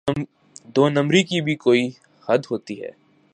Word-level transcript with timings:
دو 0.75 0.89
نمبری 0.89 1.23
کی 1.23 1.41
بھی 1.41 1.55
کوئی 1.55 1.89
حد 2.29 2.45
ہوتی 2.51 2.81
ہے۔ 2.81 2.91